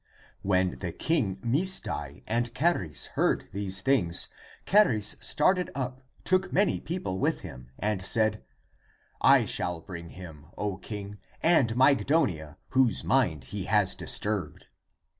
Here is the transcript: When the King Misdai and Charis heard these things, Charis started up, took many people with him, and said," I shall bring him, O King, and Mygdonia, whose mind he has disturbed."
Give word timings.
When 0.41 0.79
the 0.79 0.91
King 0.91 1.35
Misdai 1.45 2.23
and 2.25 2.51
Charis 2.55 3.05
heard 3.13 3.47
these 3.53 3.81
things, 3.81 4.29
Charis 4.65 5.15
started 5.21 5.69
up, 5.75 6.01
took 6.23 6.51
many 6.51 6.79
people 6.79 7.19
with 7.19 7.41
him, 7.41 7.69
and 7.77 8.03
said," 8.03 8.43
I 9.37 9.45
shall 9.45 9.79
bring 9.79 10.09
him, 10.09 10.47
O 10.57 10.77
King, 10.77 11.19
and 11.43 11.75
Mygdonia, 11.75 12.57
whose 12.69 13.03
mind 13.03 13.43
he 13.53 13.65
has 13.65 13.93
disturbed." 13.93 14.65